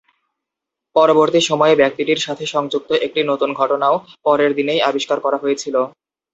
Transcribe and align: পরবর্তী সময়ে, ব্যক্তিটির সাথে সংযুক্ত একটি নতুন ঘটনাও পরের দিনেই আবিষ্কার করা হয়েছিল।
পরবর্তী 0.95 1.41
সময়ে, 1.41 1.73
ব্যক্তিটির 1.75 2.19
সাথে 2.19 2.43
সংযুক্ত 2.45 2.89
একটি 3.05 3.21
নতুন 3.23 3.49
ঘটনাও 3.53 3.95
পরের 4.25 4.51
দিনেই 4.57 4.85
আবিষ্কার 4.89 5.17
করা 5.19 5.37
হয়েছিল। 5.37 5.75